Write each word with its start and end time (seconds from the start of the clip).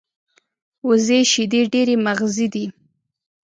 وزې 0.87 1.19
شیدې 1.31 1.61
ډېرې 1.73 1.95
مغذي 2.05 2.47
دي 2.53 2.65